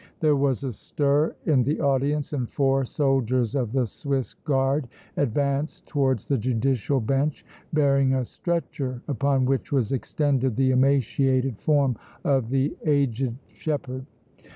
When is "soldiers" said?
2.85-3.53